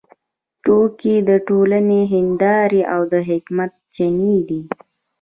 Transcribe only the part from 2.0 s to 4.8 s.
هندارې او د حکمت چینې دي.